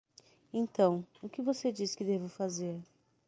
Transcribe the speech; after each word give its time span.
Então, 0.51 1.05
o 1.21 1.29
que 1.29 1.43
você 1.43 1.71
diz 1.71 1.93
que 1.95 2.03
devo 2.03 2.27
fazer? 2.27 2.81